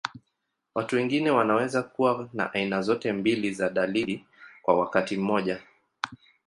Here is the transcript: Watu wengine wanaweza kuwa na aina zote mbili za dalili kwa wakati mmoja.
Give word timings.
Watu 0.75 0.95
wengine 0.95 1.31
wanaweza 1.31 1.83
kuwa 1.83 2.29
na 2.33 2.53
aina 2.53 2.81
zote 2.81 3.13
mbili 3.13 3.51
za 3.53 3.69
dalili 3.69 4.25
kwa 4.63 4.79
wakati 4.79 5.17
mmoja. 5.17 5.61